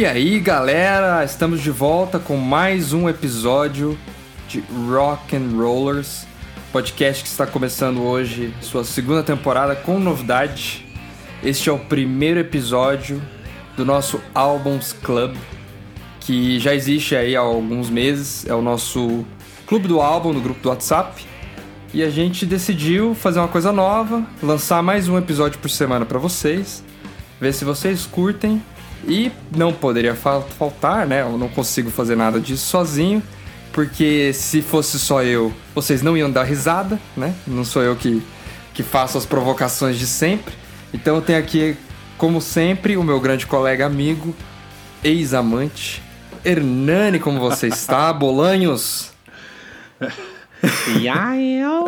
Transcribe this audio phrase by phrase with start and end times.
[0.00, 3.98] E aí, galera, estamos de volta com mais um episódio
[4.48, 6.26] de Rock and Rollers,
[6.72, 10.86] podcast que está começando hoje sua segunda temporada com novidade.
[11.44, 13.20] Este é o primeiro episódio
[13.76, 15.36] do nosso Albums Club,
[16.20, 19.22] que já existe aí há alguns meses, é o nosso
[19.66, 21.26] clube do álbum no grupo do WhatsApp.
[21.92, 26.18] E a gente decidiu fazer uma coisa nova, lançar mais um episódio por semana para
[26.18, 26.82] vocês,
[27.38, 28.62] ver se vocês curtem
[29.06, 31.22] e não poderia faltar, né?
[31.22, 33.22] Eu não consigo fazer nada disso sozinho,
[33.72, 37.34] porque se fosse só eu, vocês não iam dar risada, né?
[37.46, 38.22] Não sou eu que,
[38.74, 40.54] que faço as provocações de sempre.
[40.92, 41.76] Então eu tenho aqui,
[42.18, 44.34] como sempre, o meu grande colega amigo,
[45.02, 46.02] ex-amante,
[46.44, 48.12] Hernani, como você está?
[48.14, 49.12] Bolanhos?
[50.98, 51.86] E aí, eu...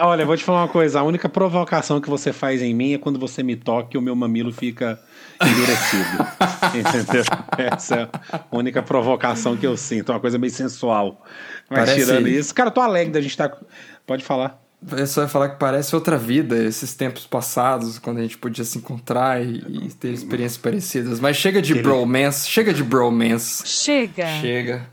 [0.00, 1.00] Olha, vou te falar uma coisa.
[1.00, 4.02] A única provocação que você faz em mim é quando você me toca e o
[4.02, 5.00] meu mamilo fica
[5.42, 6.26] endurecido.
[6.76, 7.24] Entendeu?
[7.58, 10.12] Essa é a única provocação que eu sinto.
[10.12, 11.24] Uma coisa meio sensual.
[11.68, 12.04] Mas Parece...
[12.04, 13.48] tirando isso, cara, tô alegre da gente estar.
[13.48, 13.58] Tá...
[14.06, 14.65] Pode falar.
[14.92, 18.64] Eu só ia falar que parece outra vida, esses tempos passados, quando a gente podia
[18.64, 21.18] se encontrar e, e ter experiências parecidas.
[21.18, 23.66] Mas chega de bromance, chega de bromance.
[23.66, 24.26] Chega.
[24.40, 24.86] Chega.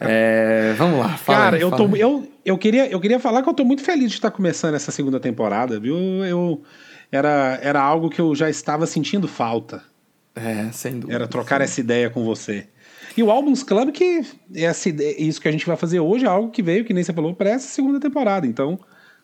[0.00, 3.42] É, vamos lá, fala Cara, aí, eu, fala tô, eu, eu, queria, eu queria falar
[3.42, 5.96] que eu tô muito feliz de estar começando essa segunda temporada, viu?
[6.24, 6.62] Eu,
[7.12, 9.82] era, era algo que eu já estava sentindo falta.
[10.34, 11.14] É, sem dúvida.
[11.14, 12.66] Era trocar essa ideia com você.
[13.16, 16.50] E o Albums Club, que essa, isso que a gente vai fazer hoje é algo
[16.50, 18.46] que veio, que nem você falou, para essa segunda temporada.
[18.46, 18.78] Então,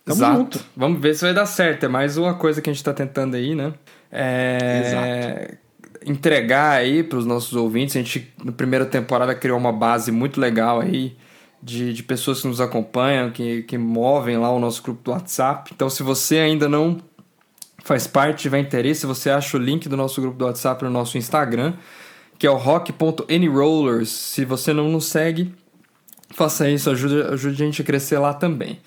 [0.04, 0.38] Tamo Exato.
[0.38, 0.64] Junto.
[0.76, 1.84] Vamos ver se vai dar certo.
[1.84, 3.72] É mais uma coisa que a gente está tentando aí, né?
[4.12, 4.82] É...
[4.86, 5.64] Exato.
[6.06, 7.96] Entregar aí para os nossos ouvintes.
[7.96, 11.16] A gente, na primeira temporada, criou uma base muito legal aí
[11.62, 15.70] de, de pessoas que nos acompanham, que, que movem lá o nosso grupo do WhatsApp.
[15.74, 16.98] Então, se você ainda não
[17.82, 21.16] faz parte, tiver interesse, você acha o link do nosso grupo do WhatsApp no nosso
[21.16, 21.72] Instagram,
[22.38, 24.10] que é o rock.anyrollers.
[24.10, 25.54] Se você não nos segue,
[26.34, 28.80] faça isso, ajude, ajude a gente a crescer lá também.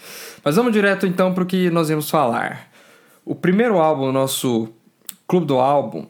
[0.43, 2.69] Mas vamos direto então para o que nós vamos falar.
[3.25, 4.69] O primeiro álbum, nosso
[5.27, 6.05] Clube do Álbum,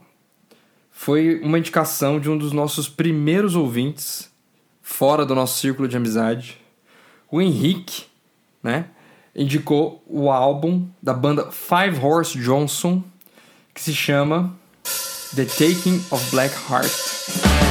[0.92, 4.32] foi uma indicação de um dos nossos primeiros ouvintes,
[4.82, 6.58] fora do nosso círculo de amizade.
[7.32, 8.06] O Henrique,
[8.62, 8.86] né?
[9.36, 13.04] Indicou o álbum da banda Five Horse Johnson,
[13.74, 14.56] que se chama
[15.36, 17.67] The Taking of Black Heart.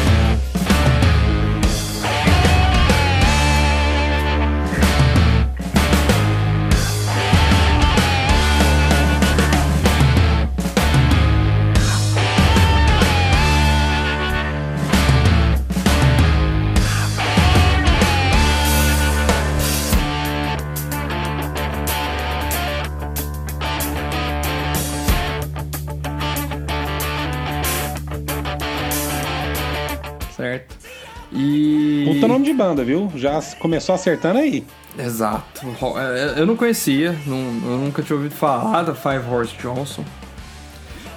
[32.29, 33.11] Nome de banda, viu?
[33.17, 34.65] Já começou acertando aí.
[34.99, 35.67] Exato.
[35.99, 40.05] É, eu não conhecia, não, eu nunca tinha ouvido falar da Five Horse Johnson.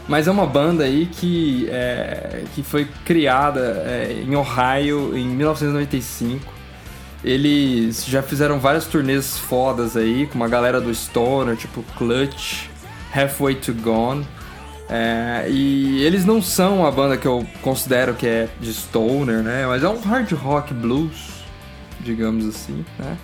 [0.08, 6.52] Mas é uma banda aí que, é, que foi criada é, em Ohio em 1995.
[7.24, 12.70] Eles já fizeram várias turnês fodas aí, com uma galera do Stoner, tipo Clutch,
[13.14, 14.26] Halfway to Gone.
[14.90, 19.68] É, e eles não são a banda que eu considero que é de stoner, né?
[19.68, 21.44] Mas é um hard rock blues,
[22.00, 23.18] digamos assim, né?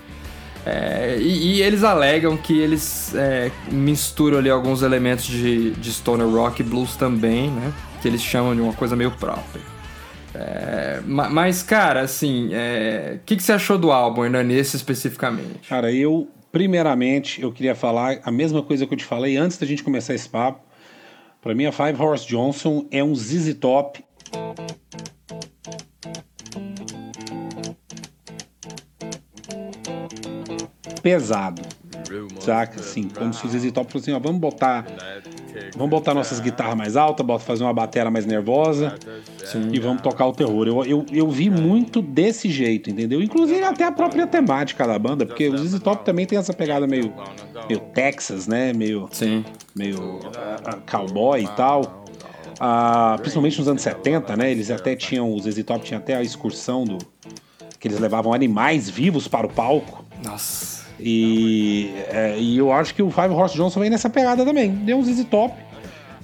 [0.64, 6.28] É, e, e, eles alegam que eles é, misturam ali alguns elementos de, de stoner
[6.28, 7.72] rock e blues também, né?
[8.02, 9.62] Que eles chamam de uma coisa meio própria.
[10.34, 15.68] É, mas, cara, assim, o é, que, que você achou do álbum, Hernanesse, especificamente?
[15.70, 19.66] Cara, eu, primeiramente, eu queria falar a mesma coisa que eu te falei antes da
[19.66, 20.65] gente começar esse papo
[21.46, 24.04] para mim, a Five Horse Johnson é um ZZ Top.
[31.04, 31.62] Pesado.
[32.40, 32.80] Saca?
[32.80, 34.88] Assim, como se o ZZ Top fosse assim, ó, vamos botar
[35.76, 38.96] Vamos botar nossas guitarras mais altas, bota fazer uma bateria mais nervosa
[39.44, 39.70] Sim.
[39.72, 40.68] e vamos tocar o terror.
[40.68, 43.22] Eu, eu, eu vi muito desse jeito, entendeu?
[43.22, 46.88] Inclusive até a própria temática da banda, porque o ZZ Top também tem essa pegada
[46.88, 47.14] meio,
[47.68, 48.74] meio Texas, né?
[48.74, 49.46] Meio, Sim.
[49.76, 52.06] Meio uh, cowboy e tal.
[52.56, 54.50] Uh, principalmente nos anos 70, né?
[54.50, 56.98] Eles até tinham, os ZZ Top tinha até a excursão do
[57.80, 60.06] que eles levavam animais vivos para o palco.
[60.24, 60.86] Nossa.
[61.00, 64.72] E, é, e eu acho que o Five Horse Johnson vem nessa pegada também.
[64.72, 65.54] Deu um ZZ Top,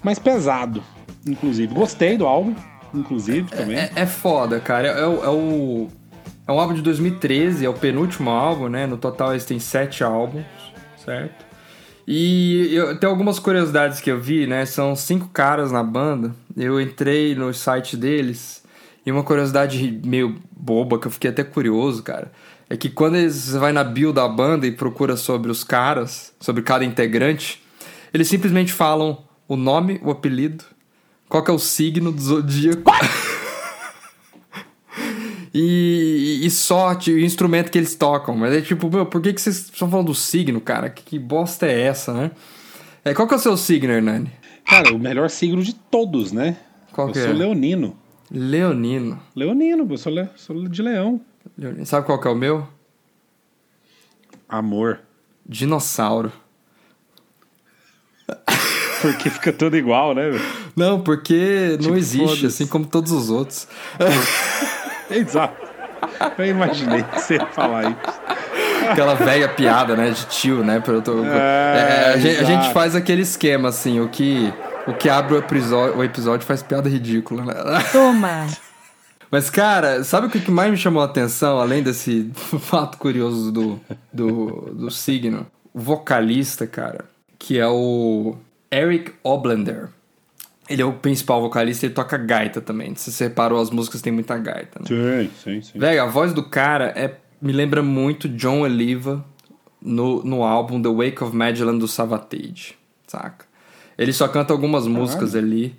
[0.02, 0.82] mais pesado,
[1.28, 1.74] inclusive.
[1.74, 2.56] Gostei do álbum,
[2.94, 3.78] inclusive, é, também.
[3.78, 4.88] É, é foda, cara.
[4.88, 5.90] É, é, o,
[6.48, 8.88] é um álbum de 2013, é o penúltimo álbum, né?
[8.88, 10.46] No total eles têm sete álbuns,
[11.04, 11.51] certo?
[12.08, 14.66] E eu, tem algumas curiosidades que eu vi, né?
[14.66, 16.36] São cinco caras na banda.
[16.58, 18.62] Eu entrei no site deles
[19.06, 22.32] E uma curiosidade meio boba, que eu fiquei até curioso, cara,
[22.70, 26.62] é que quando você vai na bio da banda e procura sobre os caras, sobre
[26.62, 27.62] cada integrante,
[28.14, 30.64] eles simplesmente falam o nome, o apelido,
[31.28, 32.92] qual que é o signo do zodíaco.
[35.54, 38.36] E, e sorte, o instrumento que eles tocam.
[38.36, 40.90] Mas é tipo, meu, por que, que vocês estão falando do signo, cara?
[40.90, 42.32] Que, que bosta é essa, né?
[43.04, 44.32] É, qual que é o seu signo, Hernani?
[44.66, 46.58] Cara, o melhor signo de todos, né?
[46.92, 47.34] Qual eu que sou é?
[47.34, 47.98] leonino.
[48.30, 49.22] Leonino.
[49.36, 50.30] Leonino, eu sou, le...
[50.36, 51.20] sou de leão.
[51.58, 51.86] Leonino.
[51.86, 52.68] Sabe qual que é o meu?
[54.48, 55.00] Amor.
[55.46, 56.32] Dinossauro.
[59.02, 60.30] Porque fica tudo igual, né?
[60.76, 63.68] Não, porque Tipo, não existe, assim como todos os outros.
[65.20, 65.70] Exato.
[66.38, 68.22] Eu imaginei que você ia falar isso.
[68.90, 70.80] Aquela velha piada, né, de tio, né?
[70.80, 74.52] pra eu tô- É, É, a, gente, a gente faz aquele esquema, assim, o que,
[74.88, 77.54] o que abre o episódio, o episódio faz piada ridícula, né?
[77.92, 78.48] Toma!
[79.30, 82.30] Mas, cara, sabe o que que mais me chamou a atenção, além desse
[82.60, 83.80] fato curioso do,
[84.12, 85.46] do, do signo?
[85.74, 87.06] O vocalista, cara,
[87.40, 88.36] que é o
[88.70, 89.88] Eric Oblender.
[90.72, 92.96] Ele é o principal vocalista e ele toca gaita também.
[92.96, 94.86] Se você reparou, as músicas têm muita gaita, né?
[94.88, 95.80] Sim, sim, sim.
[95.80, 99.24] Velho, a voz do cara é, me lembra muito John Oliva
[99.82, 102.76] no, no álbum The Wake of Magellan do Savatage,
[103.08, 103.46] saca?
[103.98, 105.76] Ele só canta algumas músicas ali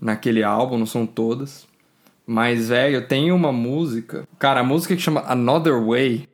[0.00, 1.66] naquele álbum, não são todas.
[2.26, 4.26] Mas, velho, tem uma música.
[4.38, 6.28] Cara, a música que chama Another Way.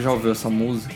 [0.00, 0.94] Você já ouviu essa música?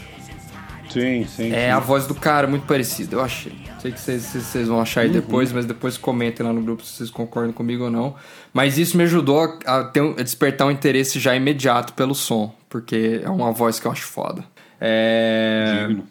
[0.88, 1.52] Sim, sim.
[1.52, 1.70] É sim.
[1.70, 3.52] a voz do cara muito parecida, eu achei.
[3.78, 7.10] Sei que vocês, vão achar aí depois, mas depois comentem lá no grupo se vocês
[7.10, 8.14] concordam comigo ou não.
[8.50, 13.20] Mas isso me ajudou a, ter a despertar um interesse já imediato pelo som, porque
[13.22, 14.42] é uma voz que eu acho foda.
[14.80, 15.84] É...
[15.86, 16.06] Digno.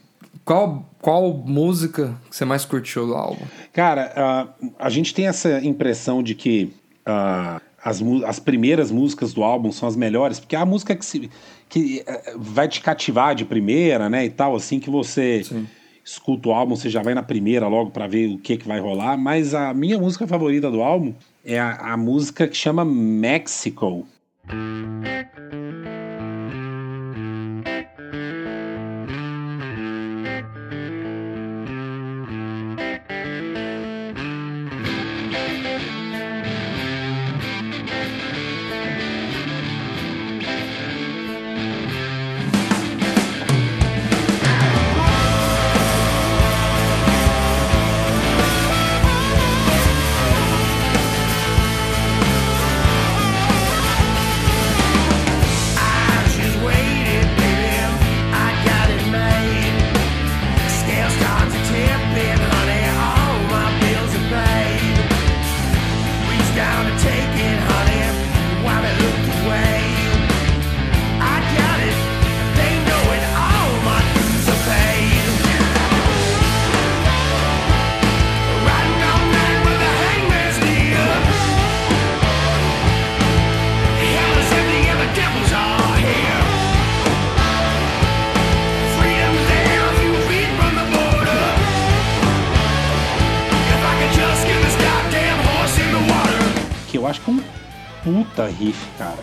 [0.46, 3.44] Qual, qual música que você mais curtiu do álbum?
[3.72, 4.48] Cara, ah,
[4.78, 6.72] a gente tem essa impressão de que
[7.04, 11.06] ah, as, as primeiras músicas do álbum são as melhores, porque é a música que,
[11.06, 11.30] se,
[11.74, 15.68] que eh, vai te cativar de primeira, né, e tal, assim que você Sim.
[16.06, 18.80] escuta o álbum, você já vai na primeira logo pra ver o que, que vai
[18.80, 24.06] rolar, mas a minha música favorita do álbum é a, a música que chama Mexico.
[97.14, 97.42] Acho que é um
[98.04, 99.18] puta riff, cara.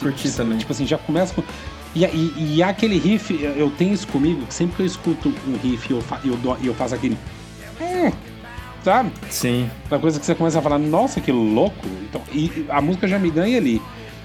[0.00, 0.58] Curti também.
[0.58, 1.42] Tipo assim, já começa com.
[1.94, 5.56] E, e, e aquele riff, eu- tenho isso comigo, que sempre que eu escuto um
[5.56, 7.16] riff e eu, fa- eu, eu faço aquele.
[7.80, 8.12] "Hum",
[8.84, 9.10] sabe?
[9.30, 9.70] Sim.
[9.90, 11.86] Uma coisa que você começa a falar, nossa, que louco.
[12.08, 13.80] Então, e e a música já me ganha ali.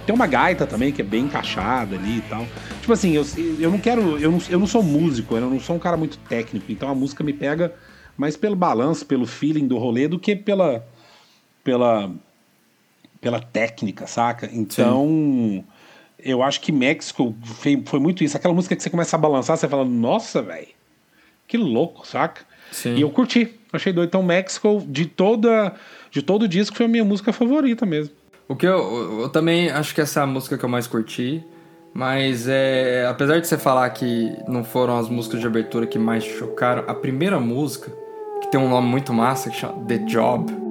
[0.05, 2.46] Tem uma gaita também que é bem encaixada ali e tal.
[2.82, 3.25] Tipo assim, eu,
[3.58, 4.20] eu não quero.
[4.20, 6.93] Eu não, eu não sou músico, eu não sou um cara muito técnico, então a
[6.96, 7.74] música me pega
[8.17, 10.86] mais pelo balanço, pelo feeling do rolê do que pela.
[11.63, 12.12] pela.
[13.24, 14.50] Pela técnica, saca?
[14.51, 15.63] Então.
[16.25, 18.38] Eu acho que México foi, foi muito isso.
[18.38, 20.70] Aquela música que você começa a balançar, você fala, nossa, velho.
[21.46, 22.46] Que louco, saca?
[22.72, 22.96] Sim.
[22.96, 24.08] E eu curti, achei doido.
[24.08, 25.74] Então, Mexico, de toda
[26.10, 28.13] de todo o disco, foi a minha música favorita mesmo.
[28.48, 30.88] O que eu, eu, eu também acho que essa é a música que eu mais
[30.88, 31.44] curti.
[31.94, 36.24] Mas é, apesar de você falar que não foram as músicas de abertura que mais
[36.24, 37.92] chocaram, a primeira música,
[38.42, 40.62] que tem um nome muito massa, que chama The Job.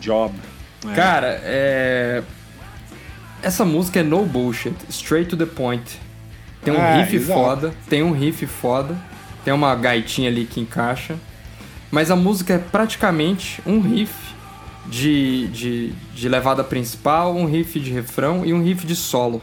[0.00, 0.34] Job.
[0.88, 0.94] É.
[0.94, 2.22] Cara, é...
[3.42, 6.00] essa música é no bullshit, straight to the point.
[6.62, 7.40] Tem um é, riff exato.
[7.40, 8.96] foda, tem um riff foda,
[9.44, 11.16] tem uma gaitinha ali que encaixa.
[11.90, 14.14] Mas a música é praticamente um riff
[14.86, 19.42] de, de, de levada principal, um riff de refrão e um riff de solo.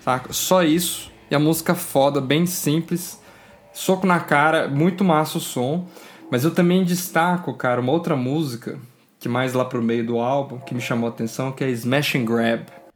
[0.00, 0.32] Saca?
[0.32, 1.10] Só isso.
[1.30, 3.20] E a música foda, bem simples.
[3.72, 5.86] Soco na cara, muito massa o som.
[6.30, 8.78] Mas eu também destaco, cara, uma outra música
[9.18, 12.16] que mais lá pro meio do álbum que me chamou a atenção, que é Smash
[12.16, 12.87] and Grab.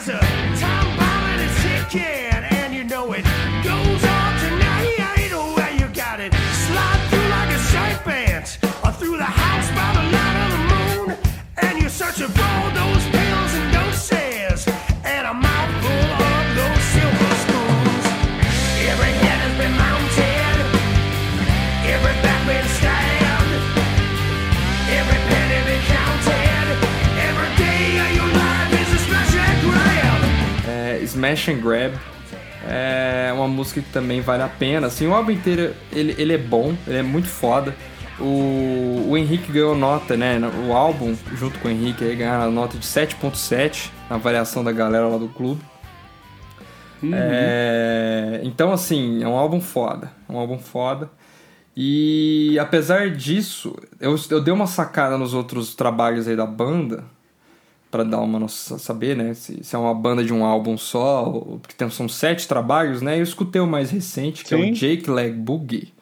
[0.00, 1.24] Time bomb
[2.50, 3.22] and you know it
[3.62, 4.96] goes on tonight.
[5.78, 7.58] You got it, slide through like a
[8.84, 11.18] or through the house by the light of the moon,
[11.58, 12.91] and you're searching for the
[31.22, 31.94] Smash and Grab.
[32.68, 34.88] É uma música que também vale a pena.
[34.88, 37.74] Assim, o álbum inteiro ele, ele é bom, ele é muito foda.
[38.18, 40.38] O, o Henrique ganhou nota, né?
[40.68, 44.72] O álbum, junto com o Henrique, aí ganhou a nota de 7.7 na avaliação da
[44.72, 45.60] galera lá do clube.
[47.02, 47.10] Uhum.
[47.12, 50.12] É, então, assim, é um álbum foda.
[50.28, 51.10] É um álbum foda.
[51.76, 57.04] E apesar disso, eu, eu dei uma sacada nos outros trabalhos aí da banda
[57.92, 61.24] para dar uma noção, saber, né, se, se, é uma banda de um álbum só,
[61.60, 63.18] porque tem, são sete trabalhos, né?
[63.18, 64.54] Eu escutei o mais recente, que Sim.
[64.54, 65.92] é o Jake Leg Boogie,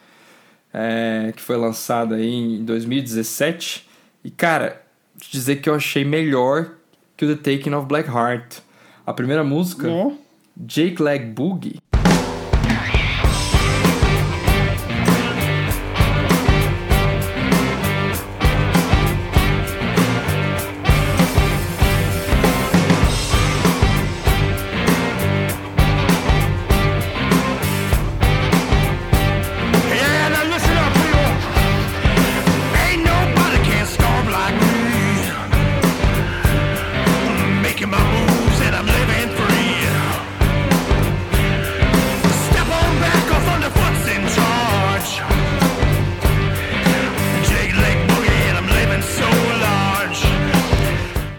[0.72, 3.88] é, que foi lançado aí em 2017.
[4.22, 4.80] E cara,
[5.18, 6.76] te dizer que eu achei melhor
[7.16, 8.58] que o The Taking of Black Heart.
[9.04, 9.88] A primeira música,
[10.56, 11.80] Jake Leg Boogie,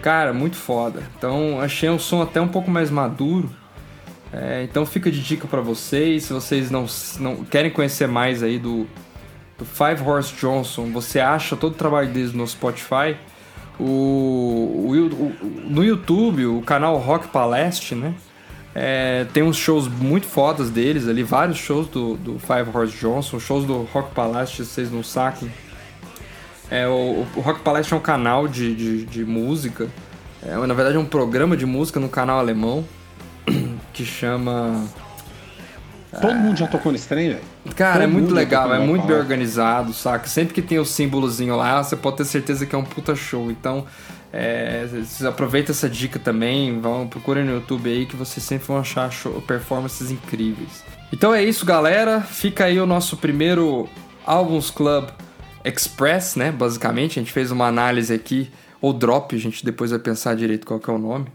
[0.02, 1.04] Cara, muito foda.
[1.16, 3.48] Então achei um som até um pouco mais maduro.
[4.32, 6.24] É, então fica de dica para vocês.
[6.24, 6.86] Se vocês não,
[7.20, 8.86] não querem conhecer mais aí do,
[9.56, 13.16] do Five Horse Johnson, você acha todo o trabalho deles no Spotify.
[13.78, 15.36] O, o, o,
[15.70, 18.12] no YouTube, o canal Rock Paleste, né?
[18.74, 23.38] É, tem uns shows muito fodas deles ali, vários shows do, do Five Horse Johnson,
[23.38, 25.50] shows do Rock Paleste, vocês não saquem
[26.72, 29.88] é, o, o Rock Palette é um canal de, de, de música.
[30.42, 32.82] É, na verdade, é um programa de música no canal alemão
[33.92, 34.82] que chama.
[36.18, 37.40] Todo mundo já tocou nesse trem, velho?
[37.76, 40.26] Cara, Todo é muito legal, é muito bem organizado, saca?
[40.26, 43.50] Sempre que tem o símbolozinho lá, você pode ter certeza que é um puta show.
[43.50, 43.84] Então,
[44.32, 48.78] é, vocês aproveitem essa dica também, vão procurem no YouTube aí que vocês sempre vão
[48.78, 50.82] achar show, performances incríveis.
[51.12, 52.22] Então é isso, galera.
[52.22, 53.90] Fica aí o nosso primeiro
[54.24, 55.10] Albums Club
[55.64, 56.50] Express, né?
[56.50, 58.50] Basicamente, a gente fez uma análise aqui,
[58.80, 61.26] ou Drop, a gente depois vai pensar direito qual que é o nome.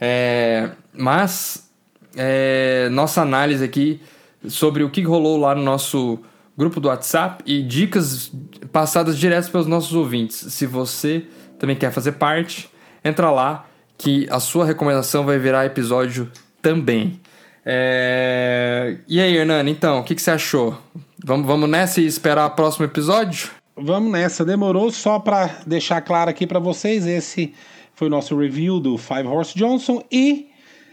[0.00, 1.70] É, mas,
[2.16, 4.00] é, nossa análise aqui
[4.48, 6.18] sobre o que rolou lá no nosso
[6.56, 8.32] grupo do WhatsApp e dicas
[8.72, 10.36] passadas direto pelos nossos ouvintes.
[10.52, 11.24] Se você
[11.58, 12.70] também quer fazer parte,
[13.04, 13.66] entra lá
[13.98, 16.30] que a sua recomendação vai virar episódio
[16.62, 17.20] também.
[17.64, 18.98] É...
[19.08, 20.78] E aí, Hernani, então, o que, que você achou?
[21.24, 23.50] Vamos, vamos nessa e esperar o próximo episódio?
[23.78, 24.42] Vamos nessa.
[24.42, 27.06] Demorou só para deixar claro aqui para vocês.
[27.06, 27.52] Esse
[27.94, 30.02] foi o nosso review do Five Horse Johnson.
[30.10, 30.48] E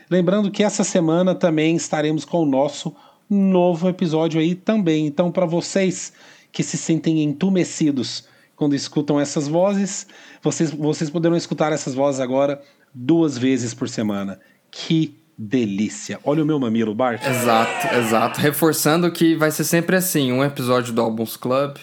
[0.09, 2.93] lembrando que essa semana também estaremos com o nosso
[3.29, 5.07] novo episódio aí também.
[5.07, 6.11] Então, para vocês
[6.51, 10.05] que se sentem entumecidos quando escutam essas vozes,
[10.41, 12.61] vocês, vocês poderão escutar essas vozes agora
[12.93, 14.41] duas vezes por semana.
[14.69, 16.19] Que delícia.
[16.25, 17.25] Olha o meu mamilo, Bart.
[17.25, 18.41] Exato, exato.
[18.41, 21.77] Reforçando que vai ser sempre assim: um episódio do Albums Club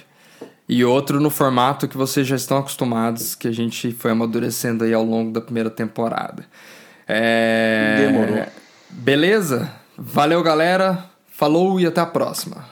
[0.71, 4.95] e outro no formato que vocês já estão acostumados, que a gente foi amadurecendo aí
[4.95, 6.45] ao longo da primeira temporada.
[7.09, 8.07] É...
[8.07, 8.47] Demorou.
[8.89, 9.69] Beleza?
[9.99, 11.07] Valeu, galera.
[11.27, 12.65] Falou e até a próxima.